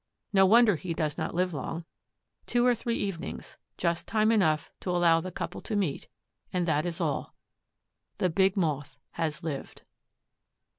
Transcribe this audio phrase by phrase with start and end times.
[0.33, 1.85] No wonder he does not live long.
[2.47, 6.07] Two or three evenings, just time enough to allow the couple to meet,
[6.51, 7.35] and that is all;
[8.17, 9.83] the big Moth has lived.